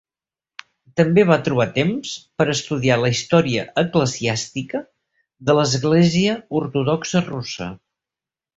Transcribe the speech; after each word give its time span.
També 1.01 1.25
va 1.31 1.35
trobar 1.47 1.67
temps 1.75 2.13
per 2.41 2.47
estudiar 2.53 2.97
la 3.03 3.11
història 3.17 3.67
eclesiàstica 3.83 4.83
de 5.51 5.59
l'Església 5.61 6.37
Ortodoxa 6.65 7.25
Russa. 7.31 7.73